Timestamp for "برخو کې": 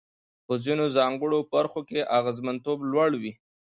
1.53-1.99